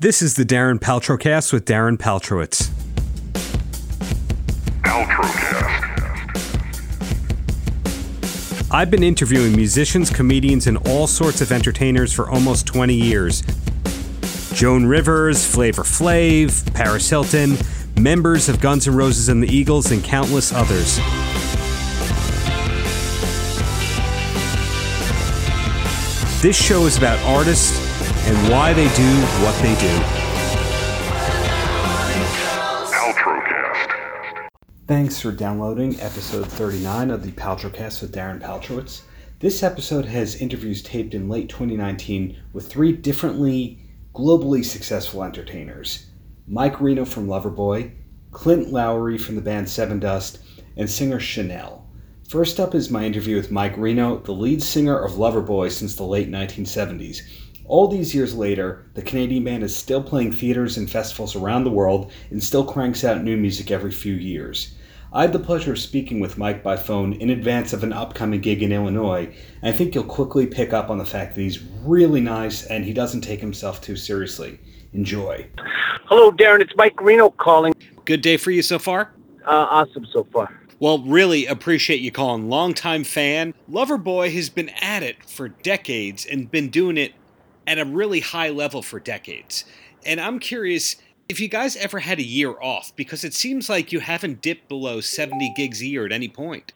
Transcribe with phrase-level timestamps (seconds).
[0.00, 2.70] This is the Darren Paltrocast with Darren Paltrowitz.
[4.82, 5.86] Paltrocast.
[8.70, 13.42] I've been interviewing musicians, comedians, and all sorts of entertainers for almost 20 years.
[14.54, 17.58] Joan Rivers, Flavor Flav, Paris Hilton,
[17.98, 20.96] members of Guns N' Roses and the Eagles, and countless others.
[26.40, 27.89] This show is about artists
[28.26, 29.10] and why they do
[29.42, 29.94] what they do.
[32.90, 34.48] Paltrocast.
[34.86, 39.02] Thanks for downloading episode 39 of the Paltrocast with Darren Paltrowitz.
[39.40, 43.78] This episode has interviews taped in late 2019 with three differently
[44.14, 46.06] globally successful entertainers
[46.46, 47.92] Mike Reno from Loverboy,
[48.32, 50.38] Clint Lowery from the band Sevendust,
[50.76, 51.82] and singer Che'Nelle.
[52.28, 56.04] First up is my interview with Mike Reno, the lead singer of Loverboy since the
[56.04, 57.22] late 1970s.
[57.70, 61.70] All these years later, the Canadian band is still playing theaters and festivals around the
[61.70, 64.74] world and still cranks out new music every few years.
[65.12, 68.40] I had the pleasure of speaking with Mike by phone in advance of an upcoming
[68.40, 71.62] gig in Illinois, and I think you'll quickly pick up on the fact that he's
[71.84, 74.58] really nice and he doesn't take himself too seriously.
[74.92, 75.46] Enjoy.
[76.06, 76.60] Hello, Darren.
[76.60, 77.72] It's Mike Reno calling.
[78.04, 79.12] Good day for you so far?
[79.46, 80.52] Uh, awesome so far.
[80.80, 82.48] Well, really appreciate you calling.
[82.48, 83.54] Longtime fan.
[83.70, 87.12] Loverboy has been at it for decades and been doing it
[87.66, 89.64] at a really high level for decades.
[90.04, 90.96] And I'm curious
[91.28, 94.68] if you guys ever had a year off because it seems like you haven't dipped
[94.68, 96.72] below 70 gigs a year at any point.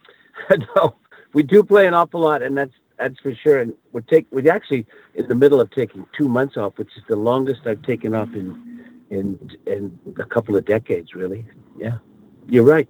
[0.75, 0.95] no,
[1.33, 3.59] we do play an awful lot, and that's that's for sure.
[3.59, 7.03] And we're take we're actually in the middle of taking two months off, which is
[7.09, 11.45] the longest I've taken off in in in a couple of decades, really.
[11.77, 11.97] Yeah,
[12.47, 12.87] you're right.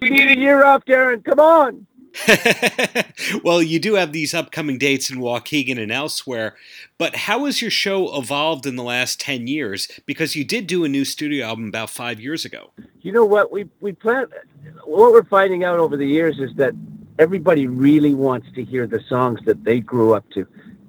[0.00, 1.24] We need a year off, Darren.
[1.24, 1.85] Come on.
[3.44, 6.56] well, you do have these upcoming dates in Waukegan and elsewhere,
[6.98, 9.88] but how has your show evolved in the last 10 years?
[10.06, 12.70] Because you did do a new studio album about five years ago.
[13.02, 13.52] You know what?
[13.52, 14.26] We, we plan,
[14.84, 16.74] what we're finding out over the years is that
[17.18, 20.46] everybody really wants to hear the songs that they grew up to.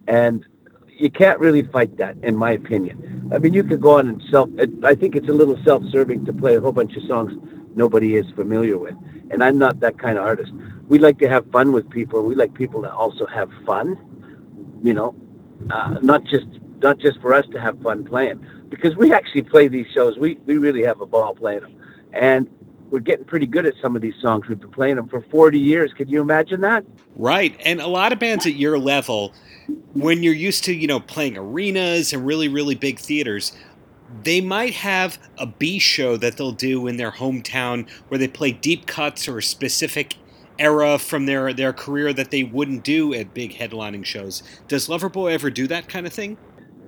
[0.08, 0.46] And
[0.88, 3.30] you can't really fight that, in my opinion.
[3.34, 4.50] I mean, you could go on and self,
[4.84, 7.34] I think it's a little self serving to play a whole bunch of songs
[7.78, 8.96] nobody is familiar with.
[9.30, 10.52] And I'm not that kind of artist.
[10.88, 12.24] We like to have fun with people.
[12.24, 13.98] We like people to also have fun,
[14.84, 15.16] you know,
[15.70, 16.48] uh, not just
[16.80, 18.46] not just for us to have fun playing.
[18.70, 20.18] Because we actually play these shows.
[20.18, 21.76] We, we really have a ball playing them.
[22.14, 22.50] And
[22.90, 24.48] we're getting pretty good at some of these songs.
[24.48, 25.94] We've been playing them for 40 years.
[25.94, 26.86] Can you imagine that?
[27.16, 27.60] Right.
[27.66, 29.34] And a lot of bands at your level,
[29.94, 33.54] when you're used to, you know, playing arenas and really, really big theaters,
[34.24, 38.52] they might have a B show that they'll do in their hometown where they play
[38.52, 40.16] deep cuts or a specific
[40.60, 44.42] era from their, their career that they wouldn't do at big headlining shows.
[44.68, 46.38] Does Loverboy ever do that kind of thing?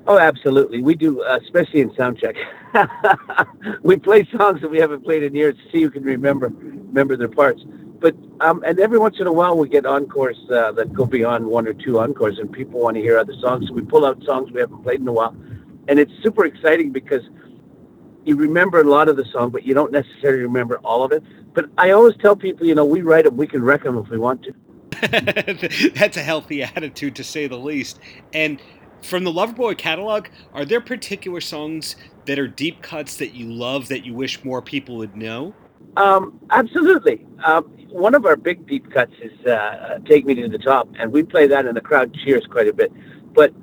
[0.08, 0.82] Oh, absolutely.
[0.82, 2.36] We do, uh, especially in soundcheck.
[3.84, 7.16] we play songs that we haven't played in years to see who can remember remember
[7.16, 7.62] their parts.
[8.00, 11.46] But um, and every once in a while we get encores uh, that go beyond
[11.46, 13.68] one or two encores, and people want to hear other songs.
[13.68, 15.36] So we pull out songs we haven't played in a while
[15.90, 17.24] and it's super exciting because
[18.24, 21.24] you remember a lot of the song, but you don't necessarily remember all of it.
[21.54, 24.08] But I always tell people, you know, we write them, we can wreck them if
[24.08, 24.54] we want to.
[25.96, 28.00] That's a healthy attitude, to say the least.
[28.34, 28.62] And
[29.02, 31.96] from the Loverboy catalog, are there particular songs
[32.26, 35.56] that are deep cuts that you love that you wish more people would know?
[35.98, 37.26] Um, absolutely.
[37.44, 41.12] Um, one of our big deep cuts is uh, "Take Me to the Top," and
[41.12, 42.92] we play that, and the crowd cheers quite a bit.
[43.34, 43.54] But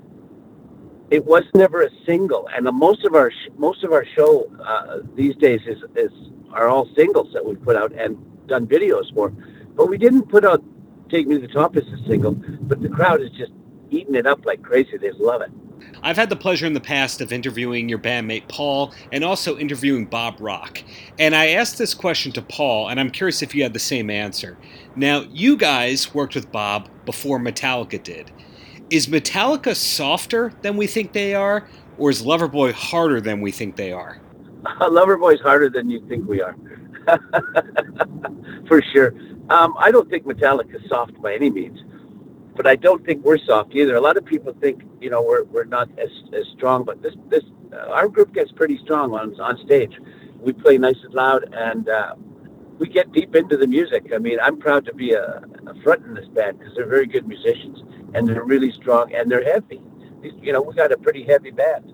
[1.10, 5.36] it was never a single, and most of our most of our show uh, these
[5.36, 6.10] days is is
[6.52, 9.30] are all singles that we put out and done videos for.
[9.76, 10.62] But we didn't put out
[11.10, 13.52] "Take Me to the Top" as a single, but the crowd is just
[13.90, 14.96] eating it up like crazy.
[14.96, 15.50] They love it.
[16.02, 20.06] I've had the pleasure in the past of interviewing your bandmate Paul and also interviewing
[20.06, 20.82] Bob Rock.
[21.18, 24.10] And I asked this question to Paul, and I'm curious if you had the same
[24.10, 24.56] answer.
[24.96, 28.30] Now, you guys worked with Bob before Metallica did.
[28.88, 31.66] Is Metallica softer than we think they are,
[31.98, 34.20] or is Loverboy harder than we think they are?
[34.66, 36.56] Uh, Loverboy's harder than you think we are,
[38.66, 39.14] for sure.
[39.48, 41.78] Um, I don't think Metallica's soft by any means,
[42.56, 43.94] but I don't think we're soft either.
[43.94, 47.14] A lot of people think you know we're we're not as as strong, but this
[47.28, 50.00] this uh, our group gets pretty strong on on stage.
[50.40, 52.16] We play nice and loud, and uh,
[52.80, 54.10] we get deep into the music.
[54.12, 57.06] I mean, I'm proud to be a, a front in this band because they're very
[57.06, 57.84] good musicians
[58.16, 59.80] and they're really strong and they're heavy.
[60.22, 61.92] You know, we got a pretty heavy band.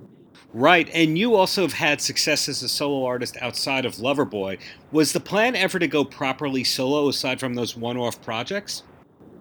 [0.55, 4.61] Right, and you also have had success as a solo artist outside of Loverboy.
[4.93, 8.83] Was the plan ever to go properly solo aside from those one-off projects?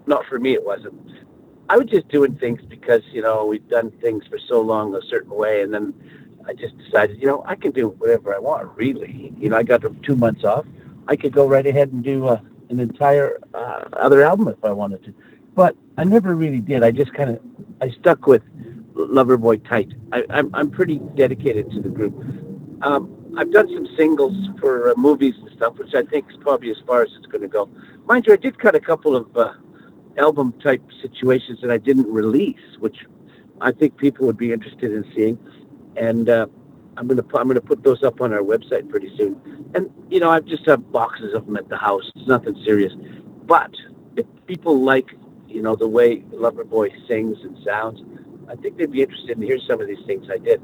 [0.07, 0.95] Not for me, it wasn't.
[1.69, 5.01] I was just doing things because you know we've done things for so long a
[5.03, 5.93] certain way, and then
[6.47, 8.69] I just decided, you know, I can do whatever I want.
[8.75, 10.65] Really, you know, I got two months off.
[11.07, 12.39] I could go right ahead and do uh,
[12.69, 15.13] an entire uh, other album if I wanted to,
[15.55, 16.83] but I never really did.
[16.83, 17.39] I just kind of
[17.81, 18.43] I stuck with
[18.93, 19.93] Loverboy tight.
[20.11, 22.15] I, I'm I'm pretty dedicated to the group.
[22.81, 26.71] Um, I've done some singles for uh, movies and stuff, which I think is probably
[26.71, 27.69] as far as it's going to go.
[28.05, 29.53] Mind you, I did cut a couple of uh,
[30.17, 33.05] album type situations that I didn't release, which
[33.61, 35.37] I think people would be interested in seeing.
[35.95, 36.47] And uh,
[36.97, 39.39] I'm gonna I'm gonna put those up on our website pretty soon.
[39.75, 42.11] And you know, I just have boxes of them at the house.
[42.15, 42.93] It's nothing serious.
[43.45, 43.71] But
[44.15, 45.15] if people like
[45.51, 48.01] you know the way Loverboy sings and sounds,
[48.47, 50.61] I think they'd be interested in hearing some of these things I did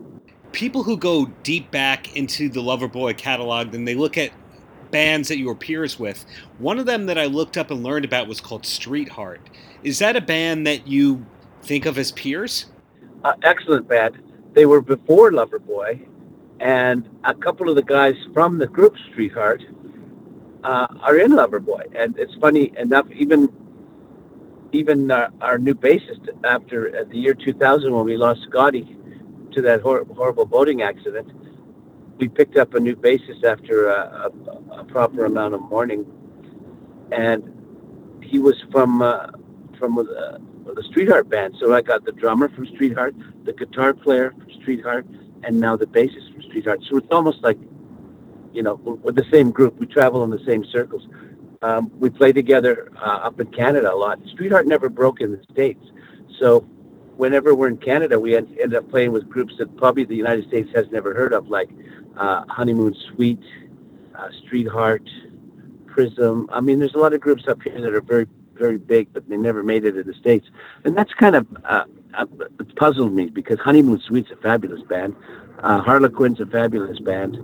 [0.52, 4.32] people who go deep back into the Loverboy catalog, then they look at
[4.92, 6.26] bands that you were peers with.
[6.58, 9.42] One of them that I looked up and learned about was called Streetheart.
[9.84, 11.26] Is that a band that you
[11.62, 12.68] think of as peers?
[13.24, 14.18] Uh, excellent band.
[14.54, 16.08] They were before Loverboy,
[16.60, 19.62] and a couple of the guys from the group Streetheart
[20.64, 21.96] uh, are in Loverboy.
[21.96, 23.50] And it's funny enough, even
[24.72, 28.98] even uh, our new bassist after uh, the year 2000 when we lost Scotty
[29.54, 31.32] to that hor- horrible boating accident,
[32.18, 34.32] we picked up a new bassist after a,
[34.72, 36.06] a, a proper amount of mourning,
[37.12, 37.44] and
[38.24, 39.28] he was from uh,
[39.78, 40.04] from uh,
[40.74, 41.56] the Streetheart band.
[41.60, 43.16] So I got the drummer from Streetheart,
[43.46, 45.06] the guitar player from Streetheart,
[45.44, 46.84] and now the bassist from Streetheart.
[46.90, 47.58] So it's almost like,
[48.54, 49.80] you know, we're the same group.
[49.80, 51.08] We travel in the same circles.
[51.62, 54.20] Um, we play together uh, up in Canada a lot.
[54.34, 55.84] Streetheart never broke in the States.
[56.40, 56.62] So
[57.18, 60.48] whenever we're in Canada, we end, end up playing with groups that probably the United
[60.48, 61.70] States has never heard of, like
[62.16, 63.44] uh, Honeymoon Suite,
[64.16, 65.10] uh, Streetheart,
[65.88, 66.48] Prism.
[66.52, 69.28] I mean, there's a lot of groups up here that are very, very big, but
[69.28, 70.48] they never made it in the States.
[70.84, 71.48] And that's kind of
[72.14, 72.26] uh,
[72.76, 75.16] puzzled me because Honeymoon Suite's a fabulous band.
[75.60, 77.36] Uh, Harlequin's a fabulous band.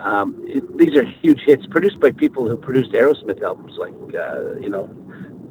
[0.00, 4.54] Um, it, these are huge hits produced by people who produced Aerosmith albums, like, uh,
[4.60, 4.88] you know,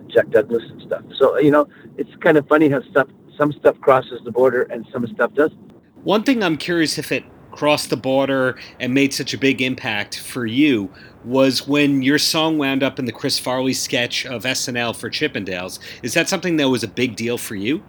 [0.08, 1.04] Jack Douglas and stuff.
[1.18, 1.68] So, you know,
[1.98, 3.08] it's kind of funny how stuff
[3.38, 5.58] some stuff crosses the border and some stuff doesn't.
[6.04, 10.20] One thing I'm curious if it crossed the border and made such a big impact
[10.20, 10.92] for you
[11.26, 15.80] was when your song wound up in the Chris Farley sketch of SNL for Chippendales.
[16.04, 17.84] Is that something that was a big deal for you?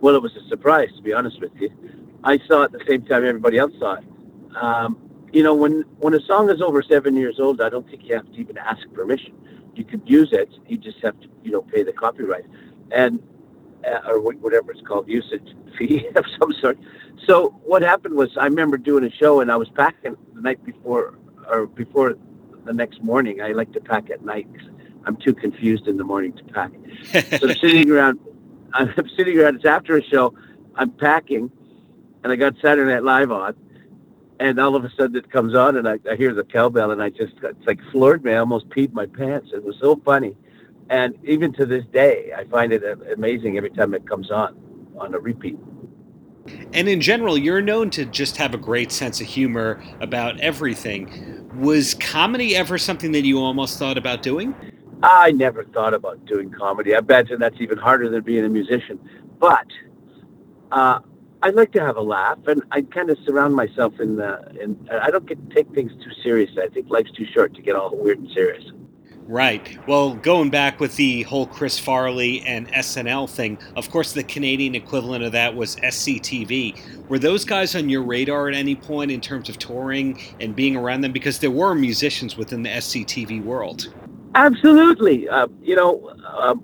[0.00, 1.70] Well, it was a surprise, to be honest with you.
[2.24, 4.04] I saw it at the same time everybody else saw it.
[4.56, 4.98] Um,
[5.32, 8.14] you know, when when a song is over seven years old, I don't think you
[8.16, 9.34] have to even ask permission.
[9.74, 10.50] You could use it.
[10.66, 12.46] You just have to, you know, pay the copyright.
[12.90, 13.22] And
[13.86, 16.78] uh, or whatever it's called, usage fee of some sort.
[17.26, 20.64] So what happened was I remember doing a show and I was packing the night
[20.64, 21.18] before
[21.48, 22.16] or before
[22.64, 23.40] the next morning.
[23.40, 24.68] I like to pack at night because
[25.04, 26.72] I'm too confused in the morning to pack.
[27.38, 28.20] so I'm sitting around.
[28.74, 29.56] I'm sitting around.
[29.56, 30.34] It's after a show.
[30.76, 31.50] I'm packing,
[32.22, 33.54] and I got Saturday Night Live on,
[34.38, 37.02] and all of a sudden it comes on, and I, I hear the cowbell, and
[37.02, 38.32] I just it's like floored me.
[38.32, 39.50] I almost peed my pants.
[39.52, 40.36] It was so funny.
[40.88, 42.82] And even to this day, I find it
[43.12, 44.56] amazing every time it comes on,
[44.98, 45.56] on a repeat.
[46.72, 51.48] And in general, you're known to just have a great sense of humor about everything.
[51.54, 54.54] Was comedy ever something that you almost thought about doing?
[55.02, 56.94] I never thought about doing comedy.
[56.94, 59.00] I imagine that's even harder than being a musician.
[59.38, 59.66] But
[60.70, 61.00] uh,
[61.42, 64.40] I like to have a laugh, and I kind of surround myself in the.
[64.60, 66.62] In, I don't get take things too seriously.
[66.62, 68.64] I think life's too short to get all weird and serious.
[69.26, 69.78] Right.
[69.86, 74.74] Well, going back with the whole Chris Farley and SNL thing, of course, the Canadian
[74.74, 77.08] equivalent of that was SCTV.
[77.08, 80.74] Were those guys on your radar at any point in terms of touring and being
[80.76, 81.12] around them?
[81.12, 83.94] Because there were musicians within the SCTV world.
[84.34, 85.28] Absolutely.
[85.28, 86.54] Uh, you know, uh,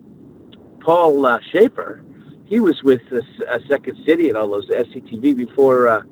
[0.81, 2.05] Paul uh, Shaffer,
[2.47, 6.03] he was with uh, Second City and all those SCTV before uh,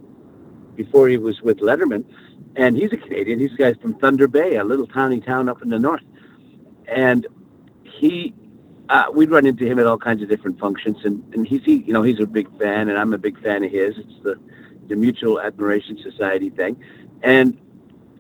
[0.75, 2.05] before he was with Letterman.
[2.57, 3.41] And he's a Canadian.
[3.41, 6.03] He's a guy from Thunder Bay, a little tiny town up in the north
[6.87, 7.27] and
[7.83, 8.35] he
[8.91, 11.77] uh, we'd run into him at all kinds of different functions, and, and he's he,
[11.77, 13.97] you know he's a big fan, and I'm a big fan of his.
[13.97, 14.39] It's the
[14.89, 16.77] the Mutual Admiration Society thing,
[17.23, 17.59] and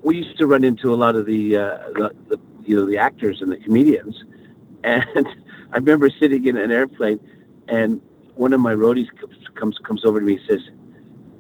[0.03, 2.99] we used to run into a lot of the, uh, the, the you know the
[2.99, 4.25] actors and the comedians,
[4.85, 5.05] and
[5.73, 7.21] I remember sitting in an airplane,
[7.69, 8.01] and
[8.35, 10.61] one of my roadies comes comes, comes over to me and says,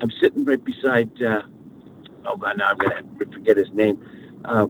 [0.00, 1.42] "I'm sitting right beside." Uh,
[2.26, 3.02] oh God, now I'm gonna
[3.32, 3.98] forget his name.
[4.44, 4.66] Uh,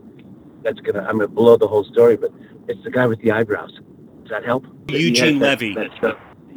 [0.63, 2.31] that's gonna I'm gonna blow the whole story, but
[2.67, 3.71] it's the guy with the eyebrows.
[4.21, 4.65] Does that help?
[4.89, 5.73] Eugene Levy.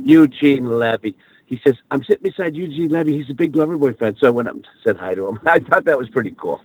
[0.03, 1.17] Eugene Levy.
[1.47, 3.17] He says, I'm sitting beside Eugene Levy.
[3.17, 4.17] He's a big Loverboy fan.
[4.21, 5.41] So I went up and said hi to him.
[5.47, 6.61] I thought that was pretty cool.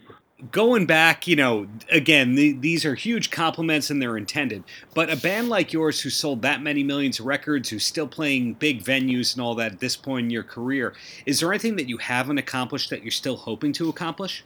[0.51, 4.63] Going back, you know, again, the, these are huge compliments and they're intended.
[4.93, 8.55] But a band like yours who sold that many millions of records, who's still playing
[8.55, 10.93] big venues and all that at this point in your career,
[11.25, 14.43] is there anything that you haven't accomplished that you're still hoping to accomplish?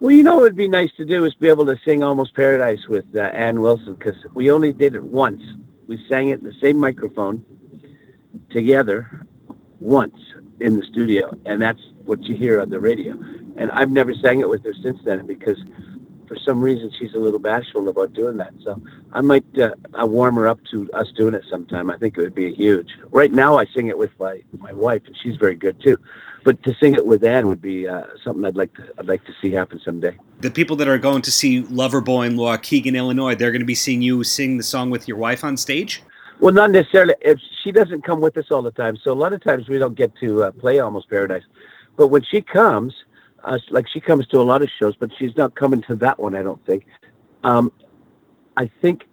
[0.00, 2.34] Well, you know what would be nice to do is be able to sing Almost
[2.34, 5.42] Paradise with uh, Ann Wilson because we only did it once.
[5.86, 7.44] We sang it in the same microphone
[8.50, 9.26] together
[9.78, 10.16] once
[10.60, 13.12] in the studio, and that's what you hear on the radio.
[13.56, 15.58] And I've never sang it with her since then because
[16.26, 18.52] for some reason she's a little bashful about doing that.
[18.62, 18.80] So
[19.12, 21.90] I might uh, I'll warm her up to us doing it sometime.
[21.90, 22.90] I think it would be huge.
[23.10, 25.98] Right now I sing it with my my wife, and she's very good too.
[26.44, 29.24] But to sing it with Ann would be uh, something I'd like to I'd like
[29.24, 30.16] to see happen someday.
[30.40, 33.74] The people that are going to see Loverboy in Waukegan, Illinois, they're going to be
[33.74, 36.02] seeing you sing the song with your wife on stage.
[36.40, 37.14] Well, not necessarily.
[37.20, 39.78] If she doesn't come with us all the time, so a lot of times we
[39.78, 41.44] don't get to uh, play Almost Paradise.
[41.96, 42.94] But when she comes,
[43.44, 46.18] uh, like she comes to a lot of shows, but she's not coming to that
[46.18, 46.34] one.
[46.34, 46.86] I don't think.
[47.42, 47.72] Um,
[48.56, 49.06] I think,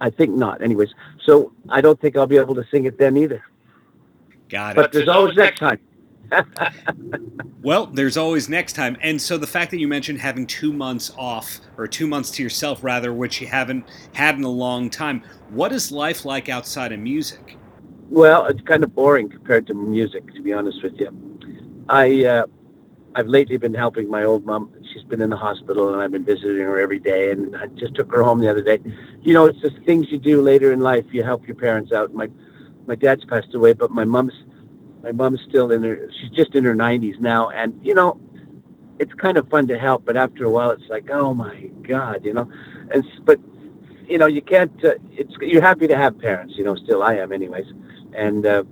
[0.00, 0.62] I think not.
[0.62, 3.42] Anyways, so I don't think I'll be able to sing it then either.
[4.48, 4.76] Got it.
[4.76, 5.80] But there's always next time.
[7.62, 8.96] Well, there's always next time.
[9.02, 12.42] And so the fact that you mentioned having two months off, or two months to
[12.42, 16.92] yourself rather, which you haven't had in a long time, what is life like outside
[16.92, 17.56] of music?
[18.08, 21.10] Well, it's kind of boring compared to music, to be honest with you.
[21.88, 22.46] I uh,
[23.16, 24.72] I've lately been helping my old mom.
[24.92, 27.30] She's been in the hospital, and I've been visiting her every day.
[27.30, 28.78] And I just took her home the other day.
[29.22, 31.06] You know, it's just things you do later in life.
[31.12, 32.12] You help your parents out.
[32.14, 32.28] My
[32.86, 34.34] my dad's passed away, but my mom's
[35.06, 36.10] my mom's still in her.
[36.20, 38.20] She's just in her 90s now, and you know,
[38.98, 40.04] it's kind of fun to help.
[40.04, 42.50] But after a while, it's like, oh my god, you know.
[42.92, 43.38] And but
[44.08, 44.72] you know, you can't.
[44.84, 46.54] Uh, it's you're happy to have parents.
[46.56, 47.66] You know, still I am, anyways.
[48.14, 48.64] And uh,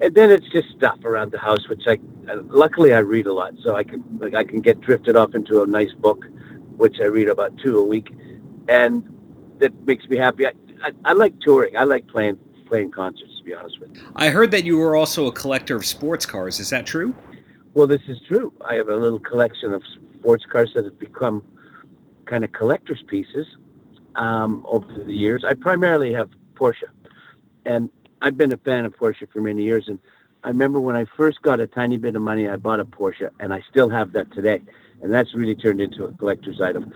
[0.00, 1.98] and then it's just stuff around the house, which I
[2.44, 5.62] luckily I read a lot, so I can like I can get drifted off into
[5.62, 6.24] a nice book,
[6.78, 8.10] which I read about two a week,
[8.68, 9.04] and
[9.58, 10.46] that makes me happy.
[10.46, 11.76] I, I, I like touring.
[11.76, 12.38] I like playing
[12.74, 13.38] playing concerts.
[13.38, 16.26] To be honest with you, I heard that you were also a collector of sports
[16.26, 16.58] cars.
[16.58, 17.14] Is that true?
[17.72, 18.52] Well, this is true.
[18.68, 19.82] I have a little collection of
[20.18, 21.44] sports cars that have become
[22.24, 23.46] kind of collector's pieces
[24.16, 25.44] um, over the years.
[25.44, 26.90] I primarily have Porsche,
[27.64, 27.90] and
[28.22, 30.00] I've been a fan of Porsche for many years, and
[30.42, 33.30] I remember when I first got a tiny bit of money, I bought a Porsche,
[33.38, 34.62] and I still have that today,
[35.00, 36.92] and that's really turned into a collector's item.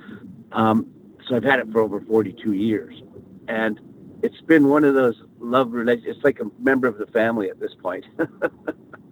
[0.50, 0.86] Um,
[1.28, 3.00] so I've had it for over 42 years,
[3.46, 3.78] and
[4.22, 6.16] it's been one of those love relations.
[6.16, 8.04] It's like a member of the family at this point.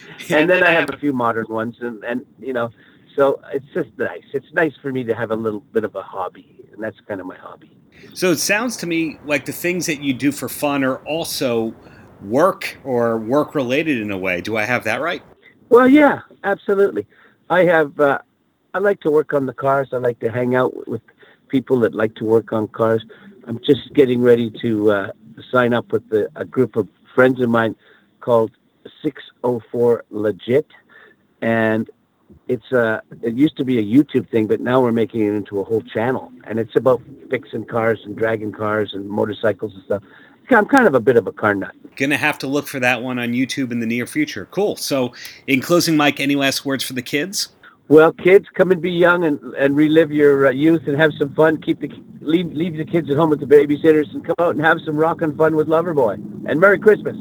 [0.29, 2.69] and then I have a few modern ones, and and you know,
[3.15, 4.23] so it's just nice.
[4.33, 7.19] It's nice for me to have a little bit of a hobby, and that's kind
[7.19, 7.71] of my hobby.
[8.13, 11.73] So it sounds to me like the things that you do for fun are also
[12.21, 14.41] work or work related in a way.
[14.41, 15.23] Do I have that right?
[15.69, 17.07] Well, yeah, absolutely.
[17.49, 17.99] I have.
[17.99, 18.19] Uh,
[18.73, 19.89] I like to work on the cars.
[19.91, 21.01] I like to hang out with
[21.47, 23.03] people that like to work on cars.
[23.47, 25.11] I'm just getting ready to uh,
[25.51, 27.75] sign up with the, a group of friends of mine
[28.19, 28.51] called
[29.01, 30.67] 604 Legit,
[31.41, 31.89] and
[32.49, 32.79] it's a.
[32.79, 35.63] Uh, it used to be a YouTube thing, but now we're making it into a
[35.63, 40.03] whole channel, and it's about fixing cars and dragging cars and motorcycles and stuff.
[40.49, 41.73] I'm kind of a bit of a car nut.
[41.95, 44.47] Gonna have to look for that one on YouTube in the near future.
[44.51, 44.75] Cool.
[44.75, 45.13] So,
[45.47, 47.49] in closing, Mike, any last words for the kids?
[47.89, 51.33] Well, kids, come and be young and, and relive your uh, youth and have some
[51.33, 51.61] fun.
[51.61, 51.89] Keep the
[52.19, 54.97] leave leave the kids at home with the babysitters and come out and have some
[54.97, 56.15] rockin' fun with Loverboy.
[56.49, 57.15] And Merry Christmas.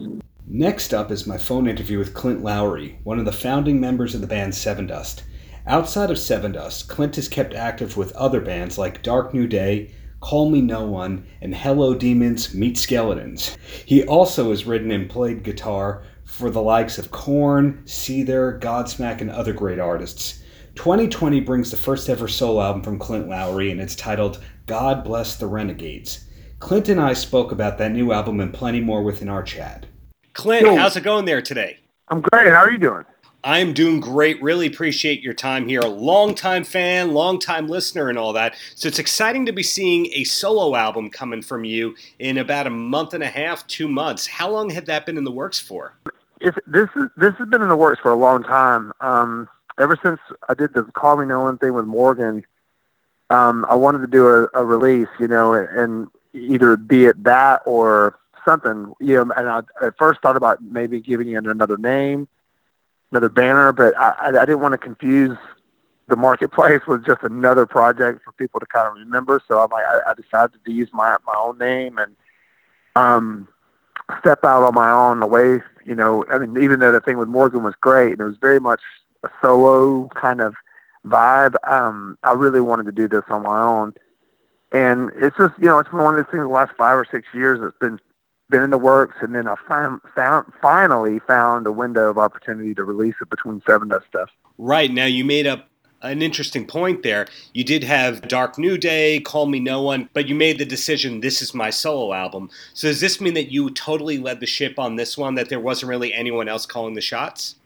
[0.49, 4.21] Next up is my phone interview with Clint Lowery, one of the founding members of
[4.21, 5.23] the band Sevendust.
[5.69, 10.51] Outside of Sevendust, Clint has kept active with other bands like Dark New Day, Call
[10.51, 13.57] Me No One, and Hello Demons Meet Skeletons.
[13.85, 19.31] He also has written and played guitar for the likes of Korn, Seether, Godsmack, and
[19.31, 20.43] other great artists.
[20.77, 25.37] 2020 brings the first ever solo album from Clint Lowery, and it's titled God Bless
[25.37, 26.27] the Renegades.
[26.59, 29.87] Clint and I spoke about that new album and plenty more within our chat.
[30.35, 31.79] Clint, how's it going there today?
[32.09, 32.49] I'm great.
[32.49, 33.05] How are you doing?
[33.43, 34.43] I'm doing great.
[34.43, 35.81] Really appreciate your time here.
[35.81, 38.55] Long-time fan, long-time listener, and all that.
[38.75, 42.71] So it's exciting to be seeing a solo album coming from you in about a
[42.71, 44.27] month and a half, two months.
[44.27, 45.95] How long had that been in the works for?
[46.41, 48.93] If this is this has been in the works for a long time.
[49.01, 52.45] Um, ever since I did the Call Me No One thing with Morgan,
[53.31, 57.63] um, I wanted to do a, a release, you know, and either be it that
[57.67, 59.33] or something, you know.
[59.37, 62.29] And I at first thought about maybe giving it another name
[63.11, 65.37] another banner, but I, I, didn't want to confuse
[66.09, 69.41] the marketplace with just another project for people to kind of remember.
[69.47, 72.17] So I'm like, I, I decided to use my my own name and
[72.95, 73.49] um,
[74.21, 75.63] step out on my own away.
[75.85, 78.39] You know, I mean, even though the thing with Morgan was great, and it was
[78.39, 78.81] very much
[79.41, 80.55] solo kind of
[81.07, 81.55] vibe.
[81.69, 83.95] Um, I really wanted to do this on my own,
[84.73, 86.43] and it's just you know it's been one of those things.
[86.43, 87.99] The last five or six years, it's been
[88.49, 92.75] been in the works, and then I find, found finally found a window of opportunity
[92.75, 94.31] to release it between Sevendust stuff.
[94.59, 95.69] Right now, you made up
[96.03, 97.27] an interesting point there.
[97.53, 101.21] You did have Dark New Day, Call Me No One, but you made the decision
[101.21, 102.51] this is my solo album.
[102.75, 105.61] So does this mean that you totally led the ship on this one, that there
[105.61, 107.57] wasn't really anyone else calling the shots?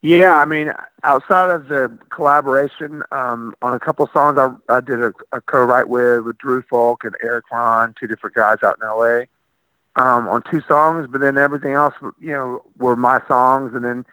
[0.00, 4.80] Yeah, I mean, outside of the collaboration um, on a couple of songs, I, I
[4.80, 8.78] did a, a co-write with with Drew Fulk and Erik Ron, two different guys out
[8.80, 9.26] in L.A.
[9.96, 14.06] Um, on two songs, but then everything else, you know, were my songs, and then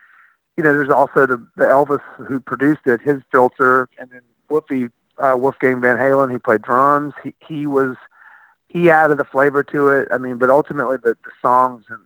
[0.58, 4.90] you know, there's also the, the Elvis who produced it, his filter, and then Wolfie,
[5.18, 7.14] uh, Wolfgang Van Halen, he played drums.
[7.24, 7.98] He, he was,
[8.70, 10.08] he added the flavor to it.
[10.12, 12.00] I mean, but ultimately the, the songs and,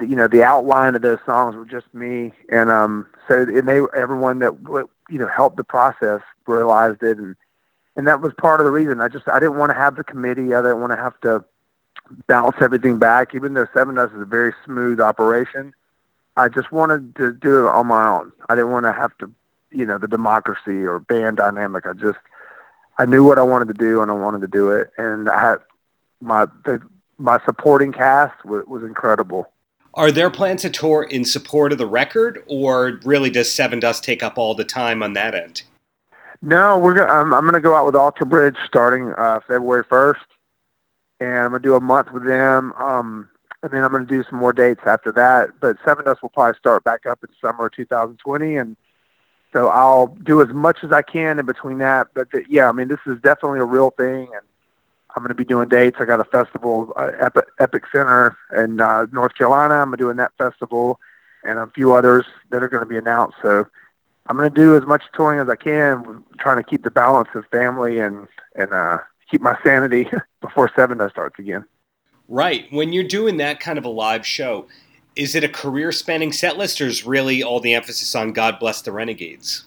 [0.00, 2.32] you know, the outline of those songs were just me.
[2.50, 4.54] And, um, so, and they, everyone that,
[5.08, 7.18] you know, helped the process realized it.
[7.18, 7.36] And,
[7.96, 10.04] and that was part of the reason I just, I didn't want to have the
[10.04, 10.54] committee.
[10.54, 11.44] I didn't want to have to
[12.26, 15.74] bounce everything back, even though Sevendust is a very smooth operation
[16.38, 18.32] I just wanted to do it on my own.
[18.48, 19.30] I didn't want to have to,
[19.72, 21.84] you know, the democracy or band dynamic.
[21.84, 22.18] I just,
[22.96, 24.92] I knew what I wanted to do and I wanted to do it.
[24.96, 25.56] And I had
[26.20, 26.80] my, the,
[27.18, 29.50] my supporting cast was, was incredible.
[29.98, 34.22] Are there plans to tour in support of the record, or really does Sevendust take
[34.22, 35.64] up all the time on that end?
[36.40, 37.12] No, we're gonna.
[37.12, 40.20] I'm, I'm gonna go out with Alter Bridge starting uh, February 1st,
[41.18, 42.72] and I'm gonna do a month with them.
[42.74, 43.28] Um,
[43.64, 45.48] and then I'm going to do some more dates after that.
[45.60, 48.76] But Sevendust will probably start back up in summer 2020, and
[49.52, 52.06] so I'll do as much as I can in between that.
[52.14, 54.46] But the, yeah, I mean, this is definitely a real thing, and
[55.14, 55.96] I'm going to be doing dates.
[56.00, 59.74] I got a festival, uh, Epic, Epicenter in uh, North Carolina.
[59.74, 61.00] I'm going to doing that festival,
[61.44, 63.36] and a few others that are going to be announced.
[63.42, 63.66] So
[64.26, 67.28] I'm going to do as much touring as I can, trying to keep the balance
[67.34, 68.98] of family and and uh,
[69.30, 70.08] keep my sanity
[70.40, 71.64] before Sevendust starts again.
[72.28, 72.70] Right.
[72.70, 74.66] When you're doing that kind of a live show,
[75.16, 78.58] is it a career spanning set list or is really all the emphasis on God
[78.58, 79.64] Bless the Renegades?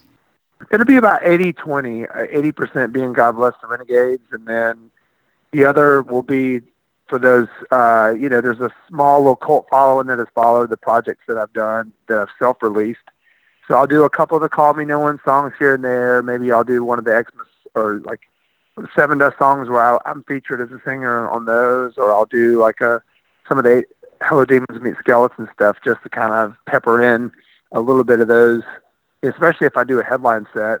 [0.70, 4.91] It'll be about 80 20, 80% uh, being God Bless the Renegades, and then
[5.52, 6.60] the other will be
[7.08, 10.76] for those, uh, you know, there's a small little cult following that has followed the
[10.76, 13.00] projects that I've done that I've self released.
[13.68, 16.22] So I'll do a couple of the Call Me No One songs here and there.
[16.22, 18.20] Maybe I'll do one of the Xmas or like
[18.78, 22.80] Sevendust songs where I, am featured as a singer on those, or I'll do like
[22.80, 23.02] a
[23.46, 23.84] some of the
[24.22, 27.30] Hello Demons Meet Skeleton stuff just to kind of pepper in
[27.72, 28.62] a little bit of those.
[29.22, 30.80] Especially if I do a headline set,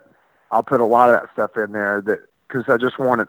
[0.50, 3.28] I'll put a lot of that stuff in there that because I just want to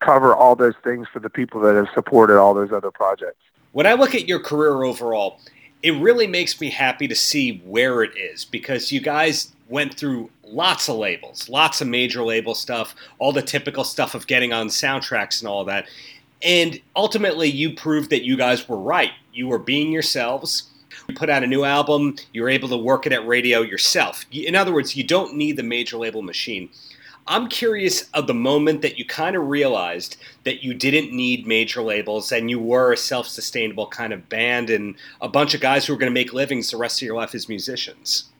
[0.00, 3.40] cover all those things for the people that have supported all those other projects.
[3.72, 5.40] When I look at your career overall,
[5.82, 10.30] it really makes me happy to see where it is because you guys went through
[10.42, 14.68] lots of labels, lots of major label stuff, all the typical stuff of getting on
[14.68, 15.86] soundtracks and all that.
[16.42, 19.12] And ultimately, you proved that you guys were right.
[19.32, 20.70] You were being yourselves.
[21.08, 24.24] You put out a new album, you were able to work it at radio yourself.
[24.32, 26.70] In other words, you don't need the major label machine.
[27.26, 31.82] I'm curious of the moment that you kind of realized that you didn't need major
[31.82, 35.86] labels and you were a self sustainable kind of band and a bunch of guys
[35.86, 38.30] who were going to make livings the rest of your life as musicians.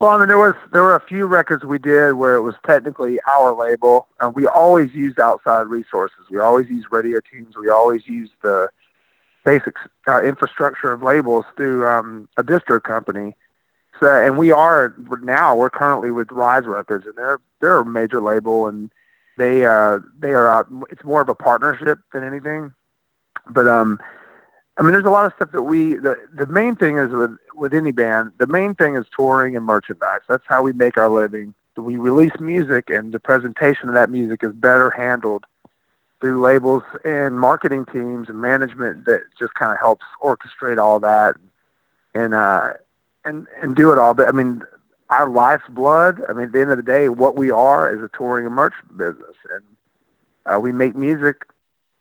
[0.00, 2.56] Well, I mean, there was there were a few records we did where it was
[2.66, 6.18] technically our label, and we always used outside resources.
[6.28, 7.56] We always used radio teams.
[7.56, 8.68] We always used the
[9.44, 9.76] basic
[10.08, 13.36] uh, infrastructure of labels through um, a distro company.
[14.02, 18.20] So, and we are now we're currently with Rise Records, and they're they're a major
[18.20, 18.90] label, and
[19.38, 22.74] they uh, they are uh, it's more of a partnership than anything.
[23.48, 24.00] But um,
[24.76, 25.94] I mean, there's a lot of stuff that we.
[25.94, 29.64] The the main thing is with with any band, the main thing is touring and
[29.64, 30.22] merchandise.
[30.28, 31.54] That's how we make our living.
[31.76, 35.44] We release music, and the presentation of that music is better handled
[36.20, 41.34] through labels and marketing teams and management that just kind of helps orchestrate all that
[42.14, 42.74] and uh
[43.24, 44.14] and and do it all.
[44.14, 44.62] But I mean,
[45.10, 46.22] our life's blood.
[46.28, 48.54] I mean, at the end of the day, what we are is a touring and
[48.54, 49.64] merch business, and
[50.46, 51.46] uh, we make music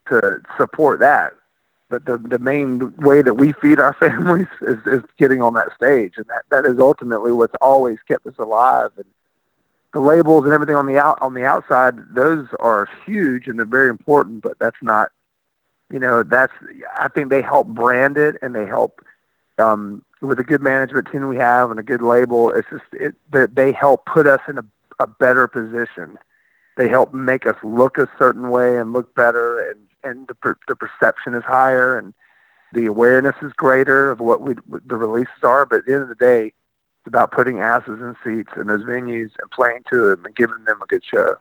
[0.07, 1.34] to support that
[1.91, 5.75] but the the main way that we feed our families is, is getting on that
[5.75, 8.91] stage, and that that is ultimately what's always kept us alive.
[8.95, 9.05] And
[9.93, 13.65] the labels and everything on the out on the outside, those are huge and they're
[13.65, 15.12] very important, but that's not,
[15.91, 16.53] you know, that's
[16.97, 19.01] I think they help brand it and they help
[19.60, 22.51] um, with a good management team we have and a good label.
[22.51, 24.65] It's just it that they help put us in a,
[24.99, 26.17] a better position.
[26.77, 30.57] They help make us look a certain way and look better and and the per,
[30.67, 32.13] the perception is higher and
[32.73, 35.65] the awareness is greater of what we what the releases are.
[35.65, 36.53] But at the end of the day,
[37.01, 40.63] It's about putting asses in seats in those venues and playing to them and giving
[40.65, 41.38] them a good show.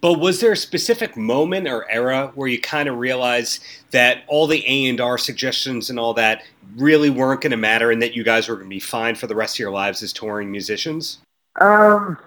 [0.00, 4.46] But was there a specific moment or era where you kind of realized that all
[4.46, 6.42] the A and R suggestions and all that
[6.76, 9.26] really weren't going to matter, and that you guys were going to be fine for
[9.26, 11.20] the rest of your lives as touring musicians?
[11.58, 12.18] Um,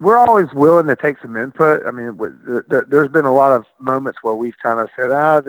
[0.00, 1.84] we're always willing to take some input.
[1.86, 2.16] I mean,
[2.68, 5.42] there's been a lot of moments where we've kind of said, "Ah,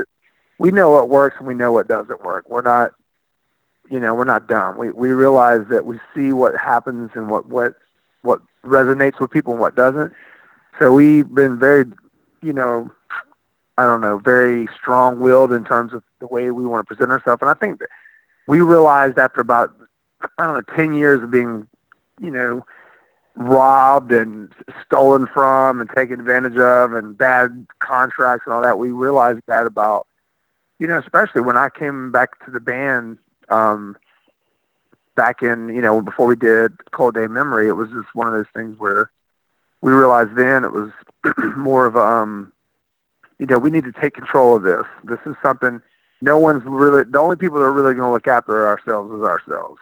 [0.58, 2.50] we know what works and we know what doesn't work.
[2.50, 2.93] We're not,
[3.91, 4.78] you know, we're not dumb.
[4.78, 7.76] We we realize that we see what happens and what what
[8.24, 10.13] what resonates with people and what doesn't."
[10.79, 11.85] So we've been very,
[12.41, 12.89] you know,
[13.77, 17.41] I don't know, very strong-willed in terms of the way we want to present ourselves.
[17.41, 17.89] And I think that
[18.47, 19.75] we realized after about,
[20.37, 21.67] I don't know, 10 years of being,
[22.21, 22.65] you know,
[23.35, 24.53] robbed and
[24.85, 29.65] stolen from and taken advantage of and bad contracts and all that, we realized that
[29.65, 30.07] about,
[30.77, 33.17] you know, especially when I came back to the band,
[33.49, 33.97] um,
[35.15, 38.33] back in, you know, before we did Cold Day Memory, it was just one of
[38.33, 39.11] those things where
[39.81, 40.91] we realized then it was
[41.57, 42.51] more of um
[43.39, 44.85] you know we need to take control of this.
[45.03, 45.81] This is something
[46.21, 49.21] no one's really the only people that are really going to look after ourselves is
[49.21, 49.79] ourselves.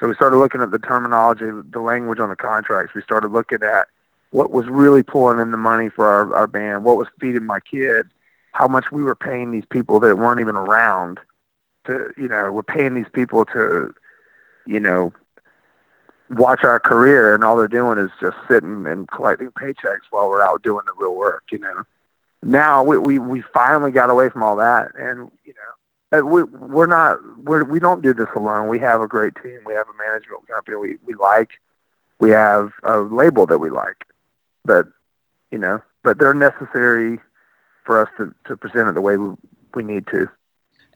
[0.00, 2.94] So we started looking at the terminology the language on the contracts.
[2.94, 3.88] We started looking at
[4.30, 7.60] what was really pulling in the money for our, our band what was feeding my
[7.60, 8.06] kid
[8.52, 11.20] how much we were paying these people that weren't even around
[11.86, 13.94] to you know we're paying these people to
[14.66, 15.12] you know
[16.30, 20.42] watch our career and all they're doing is just sitting and collecting paychecks while we're
[20.42, 21.84] out doing the real work, you know.
[22.42, 26.86] Now we we, we finally got away from all that and you know we we're
[26.86, 28.68] not we're we don't do this alone.
[28.68, 29.60] We have a great team.
[29.66, 31.50] We have a management company we, we like.
[32.20, 34.04] We have a label that we like.
[34.64, 34.86] But
[35.50, 37.18] you know, but they're necessary
[37.84, 39.34] for us to, to present it the way we,
[39.74, 40.28] we need to.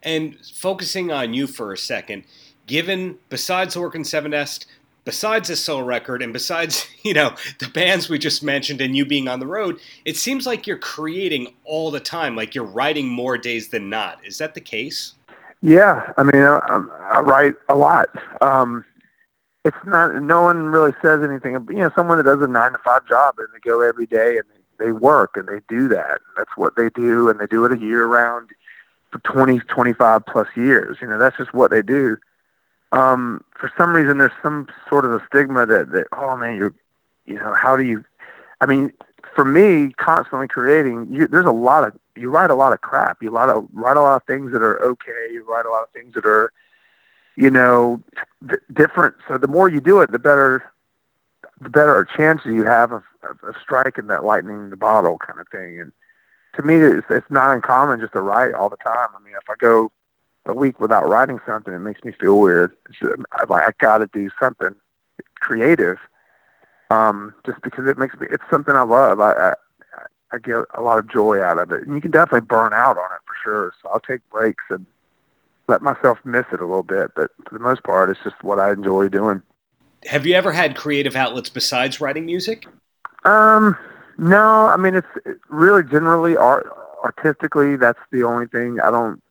[0.03, 2.23] And focusing on you for a second,
[2.67, 4.65] given besides Organ 7est,
[5.05, 9.05] besides this solo record and besides you know the bands we just mentioned and you
[9.05, 13.07] being on the road it seems like you're creating all the time like you're writing
[13.07, 14.19] more days than not.
[14.25, 15.13] Is that the case?
[15.61, 18.09] Yeah i mean i, I write a lot.
[18.41, 18.85] Um,
[19.65, 22.77] it's not no one really says anything you know someone that does a nine to
[22.79, 24.45] five job and they go every day and
[24.79, 26.19] they, they work and they do that.
[26.37, 28.49] That's what they do and they do it a year round
[29.11, 30.97] for 20 25 plus years.
[31.01, 32.17] You know that's just what they do
[32.93, 36.73] um, for some reason there's some sort of a stigma that, that oh man you're
[37.25, 38.03] you know how do you
[38.61, 38.91] i mean
[39.35, 43.21] for me constantly creating you, there's a lot of you write a lot of crap.
[43.21, 45.29] You lot of write a lot of things that are okay.
[45.31, 46.51] You write a lot of things that are
[47.35, 48.01] you know
[48.47, 49.15] th- different.
[49.27, 50.71] So the more you do it the better
[51.61, 55.39] the better chances you have of, of, of striking that lightning in the bottle kind
[55.39, 55.79] of thing.
[55.79, 55.91] And
[56.55, 59.09] to me it's, it's not uncommon just to write all the time.
[59.15, 59.91] I mean if i go
[60.45, 62.75] a week without writing something, it makes me feel weird.
[63.47, 64.75] Like I got to do something
[65.35, 65.97] creative,
[66.89, 68.27] um, just because it makes me.
[68.31, 69.19] It's something I love.
[69.19, 69.53] I, I
[70.33, 72.97] I get a lot of joy out of it, and you can definitely burn out
[72.97, 73.73] on it for sure.
[73.81, 74.85] So I'll take breaks and
[75.67, 78.59] let myself miss it a little bit, but for the most part, it's just what
[78.59, 79.41] I enjoy doing.
[80.05, 82.67] Have you ever had creative outlets besides writing music?
[83.23, 83.77] Um,
[84.17, 84.65] no.
[84.65, 85.07] I mean, it's
[85.47, 86.67] really generally art
[87.03, 87.77] artistically.
[87.77, 88.79] That's the only thing.
[88.81, 89.22] I don't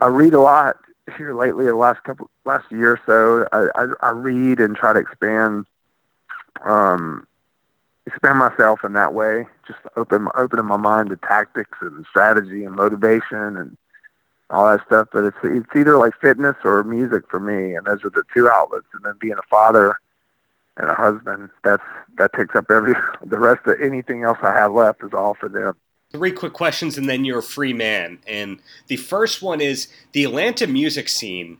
[0.00, 0.76] I read a lot
[1.16, 1.66] here lately.
[1.66, 5.66] The last couple, last year or so, I, I, I read and try to expand,
[6.64, 7.26] um,
[8.06, 9.46] expand myself in that way.
[9.66, 13.76] Just open opening my mind to tactics and strategy and motivation and
[14.50, 15.08] all that stuff.
[15.12, 18.48] But it's it's either like fitness or music for me, and those are the two
[18.48, 18.86] outlets.
[18.92, 19.98] And then being a father
[20.76, 21.82] and a husband, that's
[22.18, 25.48] that takes up every the rest of anything else I have left is all for
[25.48, 25.74] them
[26.12, 28.18] three quick questions and then you're a free man.
[28.26, 31.58] And the first one is the Atlanta music scene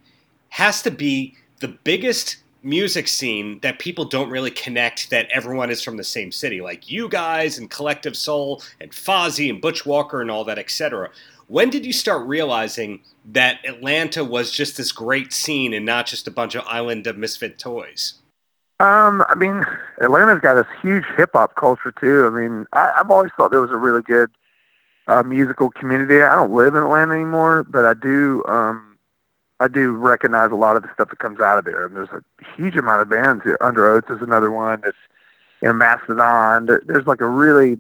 [0.50, 5.82] has to be the biggest music scene that people don't really connect that everyone is
[5.82, 10.20] from the same city, like you guys and Collective Soul and Fozzy and Butch Walker
[10.20, 11.11] and all that, etc.
[11.48, 16.26] When did you start realizing that Atlanta was just this great scene and not just
[16.26, 18.14] a bunch of island of misfit toys?
[18.78, 19.64] Um, I mean,
[20.02, 22.26] Atlanta's got this huge hip hop culture too.
[22.26, 24.30] I mean, I, I've always thought there was a really good
[25.06, 26.20] uh, musical community.
[26.20, 28.44] I don't live in Atlanta anymore, but I do.
[28.46, 28.98] Um,
[29.60, 31.86] I do recognize a lot of the stuff that comes out of there.
[31.86, 32.22] And there's a
[32.54, 33.42] huge amount of bands.
[33.44, 33.56] Here.
[33.62, 34.82] Underoath is another one.
[34.84, 34.96] That's
[35.62, 36.66] you know Mastodon.
[36.66, 37.78] There's like a really.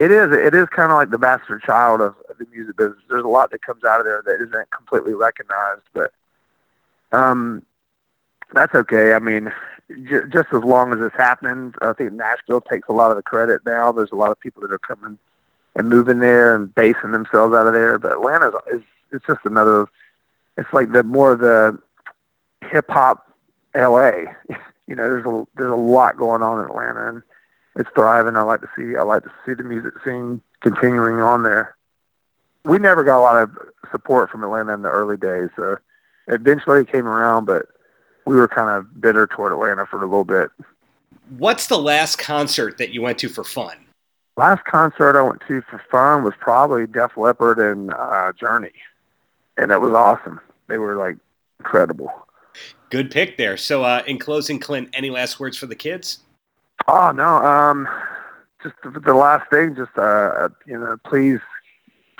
[0.00, 0.32] It is.
[0.32, 2.98] It is kind of like the bastard child of the music business.
[3.08, 6.12] There's a lot that comes out of there that isn't completely recognized, but
[7.12, 7.62] um,
[8.52, 9.14] that's okay.
[9.14, 9.52] I mean,
[9.88, 13.22] j- just as long as it's happening, I think Nashville takes a lot of the
[13.22, 13.92] credit now.
[13.92, 15.18] There's a lot of people that are coming
[15.76, 17.98] and moving there and basing themselves out of there.
[17.98, 19.86] But Atlanta is it's just another.
[20.56, 21.78] It's like the more of the
[22.70, 23.30] hip hop
[23.74, 24.26] L.A.
[24.86, 27.22] you know, there's a there's a lot going on in Atlanta, and
[27.76, 28.36] it's thriving.
[28.36, 31.76] I like to see I like to see the music scene continuing on there.
[32.64, 33.50] We never got a lot of
[33.90, 35.50] support from Atlanta in the early days.
[35.56, 35.76] So
[36.28, 37.66] eventually it came around, but
[38.24, 40.50] we were kind of bitter toward Atlanta for a little bit.
[41.38, 43.76] What's the last concert that you went to for fun?
[44.36, 48.72] Last concert I went to for fun was probably Def Leppard and uh, Journey,
[49.56, 50.40] and it was awesome.
[50.68, 51.16] They were like
[51.60, 52.12] incredible.
[52.90, 53.56] Good pick there.
[53.56, 56.20] So, uh, in closing, Clint, any last words for the kids?
[56.88, 57.88] Oh no, um,
[58.62, 59.76] just the, the last thing.
[59.76, 61.40] Just uh, you know, please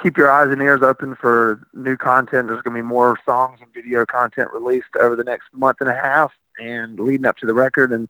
[0.02, 2.48] keep your eyes and ears open for new content.
[2.48, 5.88] There's going to be more songs and video content released over the next month and
[5.88, 7.92] a half, and leading up to the record.
[7.92, 8.08] And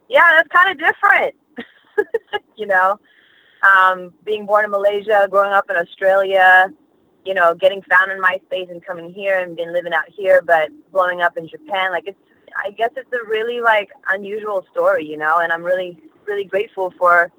[0.08, 1.36] yeah, that's kind of different.
[2.58, 3.00] you know,
[3.64, 6.68] um, being born in Malaysia, growing up in Australia,
[7.26, 10.70] you know, getting found in MySpace and coming here and been living out here, but
[10.92, 11.92] blowing up in Japan.
[11.92, 12.20] Like it's,
[12.64, 16.94] I guess it's a really like unusual story, you know, and I'm really, really grateful
[16.98, 17.32] for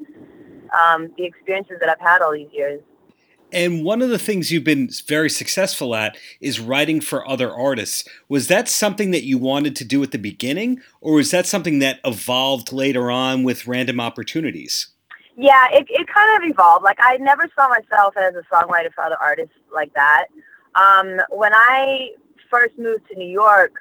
[0.79, 2.81] um, the experiences that I've had all these years.
[3.53, 8.05] And one of the things you've been very successful at is writing for other artists.
[8.29, 11.79] Was that something that you wanted to do at the beginning, or was that something
[11.79, 14.89] that evolved later on with random opportunities?
[15.37, 16.85] Yeah, it, it kind of evolved.
[16.85, 20.27] Like I never saw myself as a songwriter for other artists like that.
[20.75, 22.11] Um, when I
[22.51, 23.73] first moved to New York,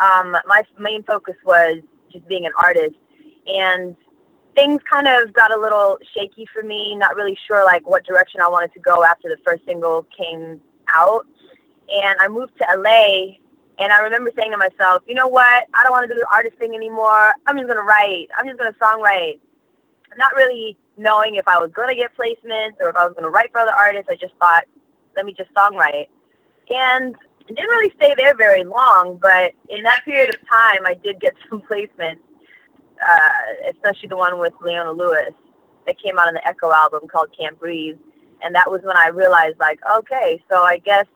[0.00, 1.80] um, my main focus was
[2.12, 2.96] just being an artist,
[3.46, 3.96] and
[4.54, 6.94] things kind of got a little shaky for me.
[6.96, 10.60] Not really sure like what direction I wanted to go after the first single came
[10.88, 11.26] out,
[11.92, 13.36] and I moved to LA.
[13.78, 15.66] And I remember saying to myself, you know what?
[15.74, 17.34] I don't want to do the artist thing anymore.
[17.46, 18.28] I'm just gonna write.
[18.38, 19.38] I'm just gonna songwrite.
[20.16, 23.24] Not really knowing if I was going to get placements or if I was going
[23.24, 24.08] to write for other artists.
[24.10, 24.64] I just thought,
[25.16, 26.08] let me just songwrite.
[26.70, 27.14] And
[27.48, 31.20] I didn't really stay there very long, but in that period of time, I did
[31.20, 32.20] get some placements,
[33.00, 35.32] uh, especially the one with Leona Lewis
[35.86, 37.98] that came out on the Echo album called Can't Breathe.
[38.42, 41.06] And that was when I realized, like, okay, so I guess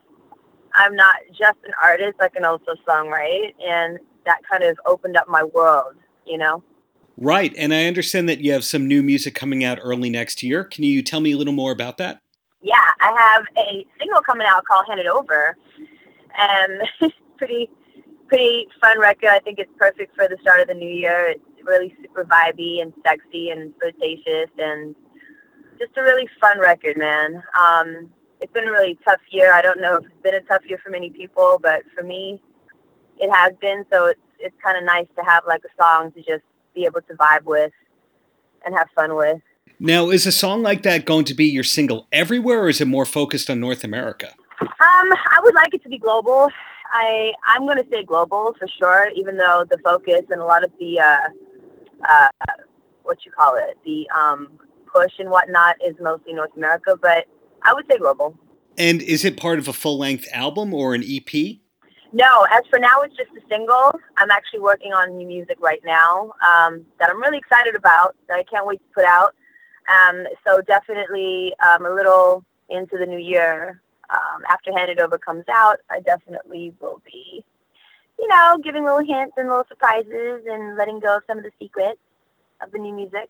[0.73, 3.53] I'm not just an artist, I can also songwrite.
[3.63, 6.63] And that kind of opened up my world, you know?
[7.21, 7.53] Right.
[7.55, 10.63] And I understand that you have some new music coming out early next year.
[10.63, 12.19] Can you tell me a little more about that?
[12.63, 15.55] Yeah, I have a single coming out called Hand It Over.
[16.35, 17.69] And it's pretty
[18.27, 19.29] pretty fun record.
[19.29, 21.27] I think it's perfect for the start of the new year.
[21.27, 24.95] It's really super vibey and sexy and flirtatious and
[25.77, 27.43] just a really fun record, man.
[27.59, 29.53] Um, it's been a really tough year.
[29.53, 32.41] I don't know if it's been a tough year for many people, but for me,
[33.19, 33.85] it has been.
[33.93, 36.41] So it's it's kind of nice to have like a song to just
[36.73, 37.71] be able to vibe with
[38.65, 39.41] and have fun with.
[39.79, 42.87] Now, is a song like that going to be your single everywhere, or is it
[42.87, 44.33] more focused on North America?
[44.61, 46.49] Um, I would like it to be global.
[46.93, 50.63] I I'm going to say global for sure, even though the focus and a lot
[50.63, 51.17] of the uh,
[52.07, 52.29] uh,
[53.03, 54.59] what you call it, the um,
[54.93, 57.25] push and whatnot is mostly North America, but
[57.63, 58.37] I would say global.
[58.77, 61.57] And is it part of a full length album or an EP?
[62.13, 63.97] No, as for now, it's just a single.
[64.17, 68.37] I'm actually working on new music right now um, that I'm really excited about, that
[68.37, 69.33] I can't wait to put out.
[69.87, 73.81] Um, so definitely um, a little into the new year.
[74.09, 77.45] Um, after Hand It Over comes out, I definitely will be,
[78.19, 81.51] you know, giving little hints and little surprises and letting go of some of the
[81.61, 82.01] secrets
[82.61, 83.29] of the new music.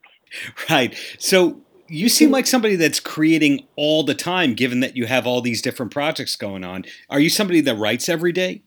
[0.71, 0.95] Right.
[1.19, 5.41] So You seem like somebody that's creating all the time, given that you have all
[5.41, 6.85] these different projects going on.
[7.09, 8.63] Are you somebody that writes every day?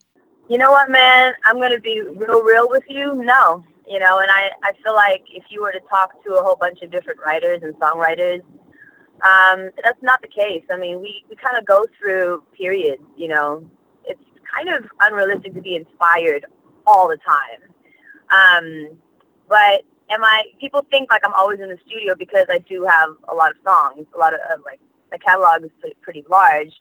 [0.48, 1.32] You know what, man?
[1.46, 3.14] I'm going to be real, real with you.
[3.14, 6.42] No, you know, and I, I feel like if you were to talk to a
[6.42, 8.42] whole bunch of different writers and songwriters,
[9.22, 10.62] um, that's not the case.
[10.70, 13.66] I mean, we, we kind of go through periods, you know,
[14.04, 14.20] it's
[14.54, 16.44] kind of unrealistic to be inspired
[16.86, 17.62] all the time.
[18.30, 18.98] Um,
[19.48, 23.10] but am I, people think like I'm always in the studio because I do have
[23.30, 24.80] a lot of songs, a lot of, of like,
[25.10, 25.70] the catalog is
[26.02, 26.72] pretty large,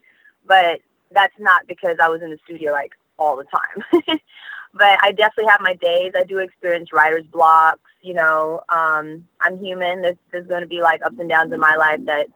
[0.45, 4.19] but that's not because I was in the studio like all the time.
[4.73, 6.13] but I definitely have my days.
[6.15, 7.79] I do experience writer's blocks.
[8.01, 10.01] You know, um, I'm human.
[10.01, 12.27] There's, there's going to be like ups and downs in my life that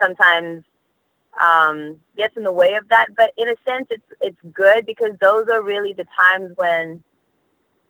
[0.00, 0.64] sometimes
[1.40, 3.08] um, gets in the way of that.
[3.16, 7.02] But in a sense, it's it's good because those are really the times when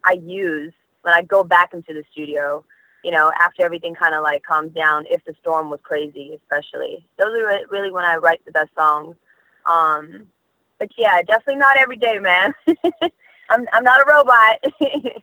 [0.05, 0.73] I use
[1.03, 2.65] when I go back into the studio.
[3.05, 7.07] You know, after everything kind of like calms down, if the storm was crazy, especially
[7.19, 9.17] those are really when I write the best songs.
[9.67, 10.27] Um,
[10.81, 12.53] but yeah, definitely not every day, man.
[13.51, 15.23] I'm I'm not a robot.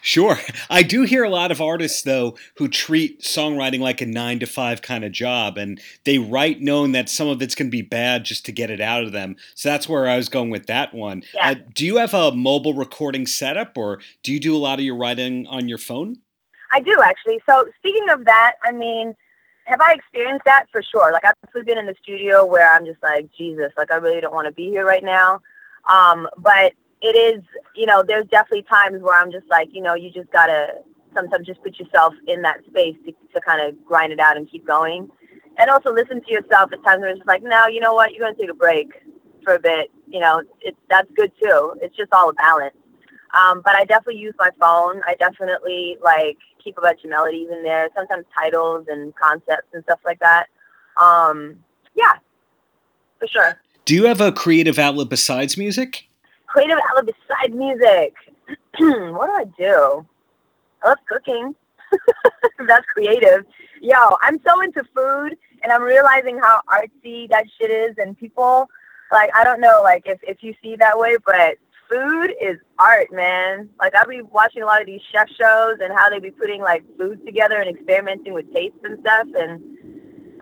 [0.00, 0.38] Sure.
[0.68, 4.46] I do hear a lot of artists, though, who treat songwriting like a nine to
[4.46, 7.82] five kind of job, and they write knowing that some of it's going to be
[7.82, 9.36] bad just to get it out of them.
[9.54, 11.22] So that's where I was going with that one.
[11.32, 11.50] Yeah.
[11.50, 14.84] Uh, do you have a mobile recording setup, or do you do a lot of
[14.84, 16.16] your writing on your phone?
[16.72, 17.40] I do, actually.
[17.48, 19.14] So speaking of that, I mean,
[19.68, 21.12] have I experienced that for sure?
[21.12, 24.20] Like, I've actually been in the studio where I'm just like, Jesus, like, I really
[24.20, 25.40] don't want to be here right now.
[25.88, 27.42] Um, but it is,
[27.76, 30.68] you know, there's definitely times where I'm just like, you know, you just gotta
[31.14, 34.50] sometimes just put yourself in that space to, to kind of grind it out and
[34.50, 35.08] keep going.
[35.58, 38.26] And also listen to yourself at times where it's like, no, you know what, you're
[38.26, 38.88] gonna take a break
[39.44, 39.90] for a bit.
[40.06, 41.74] You know, it's that's good too.
[41.82, 42.74] It's just all a balance.
[43.34, 45.02] Um, but I definitely use my phone.
[45.06, 49.82] I definitely like keep a bunch of melodies in there, sometimes titles and concepts and
[49.84, 50.46] stuff like that.
[50.96, 51.56] Um,
[51.94, 52.14] yeah,
[53.18, 53.60] for sure.
[53.84, 56.08] Do you have a creative outlet besides music?
[56.48, 58.14] creative outlet besides music.
[58.78, 60.06] what do I do?
[60.82, 61.54] I love cooking.
[62.66, 63.44] That's creative.
[63.80, 68.68] Yo, I'm so into food and I'm realizing how artsy that shit is and people
[69.12, 71.56] like I don't know like if, if you see that way, but
[71.88, 73.68] food is art, man.
[73.78, 76.60] Like I'll be watching a lot of these chef shows and how they be putting
[76.60, 79.78] like food together and experimenting with tastes and stuff and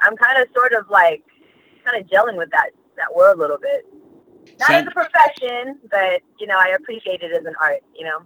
[0.01, 1.23] I'm kind of sort of like
[1.85, 3.87] kind of gelling with that that world a little bit.
[4.59, 7.83] Not as a profession, but you know, I appreciate it as an art.
[7.95, 8.19] You know.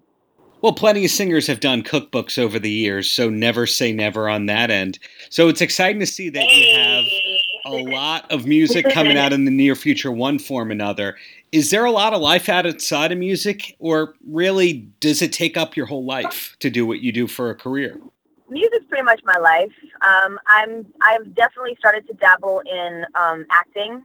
[0.62, 4.46] Well, plenty of singers have done cookbooks over the years, so never say never on
[4.46, 4.98] that end.
[5.30, 7.40] So it's exciting to see that hey.
[7.64, 10.72] you have a lot of music coming out in the near future, one form or
[10.72, 11.16] another.
[11.52, 15.76] Is there a lot of life outside of music, or really does it take up
[15.76, 18.00] your whole life to do what you do for a career?
[18.48, 19.72] Music's pretty much my life.
[20.00, 24.02] Um, I'm I've definitely started to dabble in um, acting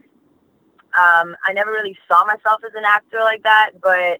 [0.96, 4.18] um, I never really saw myself as an actor like that, but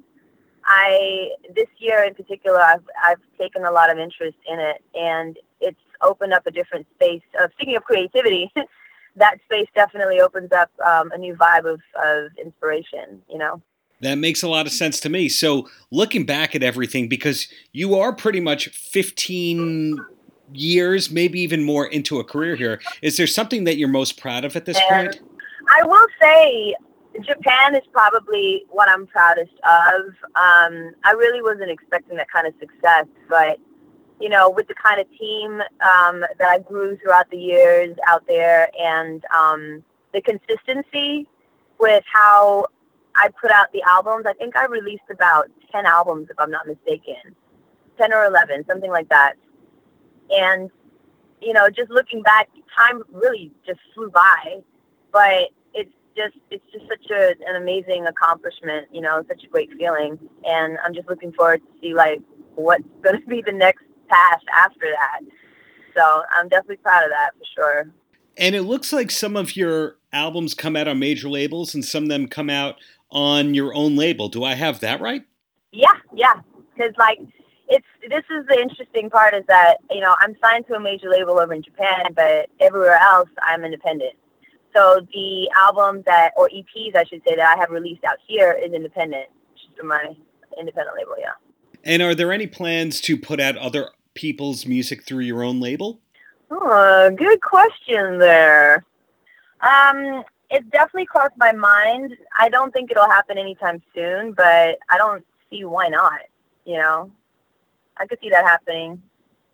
[0.67, 5.39] I this year in particular, I've I've taken a lot of interest in it, and
[5.61, 7.23] it's opened up a different space.
[7.53, 8.53] Speaking of creativity,
[9.17, 13.23] that space definitely opens up um, a new vibe of of inspiration.
[13.29, 13.63] You know.
[14.03, 15.29] That makes a lot of sense to me.
[15.31, 19.99] So, looking back at everything, because you are pretty much 15
[20.53, 24.45] years, maybe even more into a career here, is there something that you're most proud
[24.45, 25.21] of at this and, point?
[25.71, 26.75] I will say
[27.23, 30.07] Japan is probably what I'm proudest of.
[30.35, 33.59] Um, I really wasn't expecting that kind of success, but
[34.21, 38.27] you know, with the kind of team um, that I grew throughout the years out
[38.27, 41.27] there, and um, the consistency
[41.79, 42.67] with how
[43.15, 44.25] I put out the albums.
[44.27, 47.35] I think I released about ten albums, if I'm not mistaken,
[47.99, 49.35] ten or eleven, something like that.
[50.31, 50.71] And
[51.41, 54.63] you know, just looking back, time really just flew by
[55.17, 59.71] but it's just it's just such a, an amazing accomplishment, you know, such a great
[59.79, 62.21] feeling, and I'm just looking forward to see like
[62.55, 65.21] what's going to be the next path after that.
[65.97, 67.91] So I'm definitely proud of that for sure.
[68.37, 72.05] And it looks like some of your albums come out on major labels, and some
[72.05, 72.77] of them come out
[73.11, 74.29] on your own label.
[74.29, 75.25] Do I have that right?
[75.73, 76.35] Yeah, yeah.
[76.75, 77.19] Because like
[77.69, 81.09] it's this is the interesting part is that you know I'm signed to a major
[81.09, 84.15] label over in Japan, but everywhere else I'm independent.
[84.75, 88.53] So the albums that, or EPs, I should say, that I have released out here
[88.53, 90.15] is independent, just my
[90.61, 91.33] independent label, yeah.
[91.83, 96.01] And are there any plans to put out other people's music through your own label?
[96.51, 98.85] Oh, good question there.
[99.61, 102.17] Um, it's definitely crossed my mind.
[102.39, 106.21] I don't think it'll happen anytime soon, but I don't see why not.
[106.65, 107.11] You know,
[107.97, 109.03] I could see that happening.